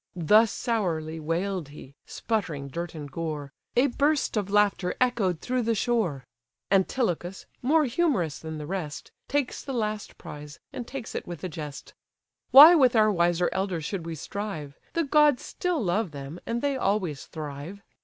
Thus 0.15 0.49
sourly 0.51 1.19
wail'd 1.19 1.67
he, 1.67 1.93
sputtering 2.07 2.69
dirt 2.69 2.95
and 2.95 3.11
gore; 3.11 3.53
A 3.75 3.85
burst 3.85 4.35
of 4.35 4.49
laughter 4.49 4.95
echoed 4.99 5.41
through 5.41 5.61
the 5.61 5.75
shore. 5.75 6.25
Antilochus, 6.71 7.45
more 7.61 7.85
humorous 7.85 8.39
than 8.39 8.57
the 8.57 8.65
rest, 8.65 9.11
Takes 9.27 9.61
the 9.63 9.73
last 9.75 10.17
prize, 10.17 10.57
and 10.73 10.87
takes 10.87 11.13
it 11.13 11.27
with 11.27 11.43
a 11.43 11.49
jest: 11.49 11.93
"Why 12.49 12.73
with 12.73 12.95
our 12.95 13.11
wiser 13.11 13.47
elders 13.53 13.85
should 13.85 14.03
we 14.07 14.15
strive? 14.15 14.73
The 14.93 15.03
gods 15.03 15.43
still 15.45 15.83
love 15.83 16.09
them, 16.09 16.39
and 16.47 16.63
they 16.63 16.77
always 16.77 17.27
thrive. 17.27 17.83